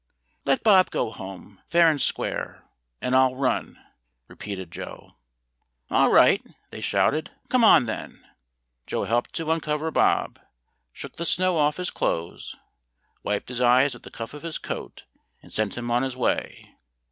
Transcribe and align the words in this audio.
"Let 0.45 0.63
Bob 0.63 0.89
go 0.89 1.11
home, 1.11 1.61
fair 1.67 1.87
and 1.87 2.01
square, 2.01 2.65
and 3.03 3.15
I'll 3.15 3.35
run," 3.35 3.77
repeated 4.27 4.71
Joe. 4.71 5.11
"All 5.91 6.09
right," 6.11 6.43
they 6.71 6.81
shouted. 6.81 7.29
"Come 7.49 7.63
on, 7.63 7.85
then." 7.85 8.13
[Illustration: 8.15 8.23
"FIRE 8.25 8.47
AWAY!"] 8.47 8.83
Joe 8.87 9.03
helped 9.03 9.33
to 9.33 9.51
uncover 9.51 9.91
Bob, 9.91 10.39
shook 10.91 11.17
the 11.17 11.25
snow 11.25 11.55
off 11.59 11.77
his 11.77 11.91
clothes, 11.91 12.55
wiped 13.21 13.49
his 13.49 13.61
eyes 13.61 13.93
with 13.93 14.01
the 14.01 14.09
cuff 14.09 14.33
of 14.33 14.41
his 14.41 14.57
coat, 14.57 15.03
and 15.43 15.53
sent 15.53 15.77
him 15.77 15.91
on 15.91 16.01
his 16.01 16.17
way. 16.17 16.73